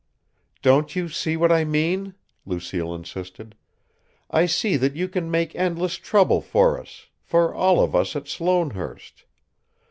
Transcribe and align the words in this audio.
"Don't 0.63 0.95
you 0.95 1.09
see 1.09 1.37
what 1.37 1.51
I 1.51 1.63
mean?" 1.63 2.15
Lucille 2.43 2.91
insisted. 2.95 3.53
"I 4.31 4.47
see 4.47 4.75
that 4.75 4.95
you 4.95 5.07
can 5.07 5.29
make 5.29 5.55
endless 5.55 5.93
trouble 5.97 6.41
for 6.41 6.79
us 6.81 7.05
for 7.21 7.53
all 7.53 7.79
of 7.79 7.93
us 7.95 8.15
at 8.15 8.27
Sloanehurst. 8.27 9.25